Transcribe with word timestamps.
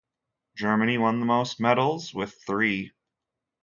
Germany 0.57 0.97
won 0.97 1.19
the 1.19 1.27
most 1.27 1.59
medals, 1.59 2.11
with 2.11 2.33
three. 2.43 2.91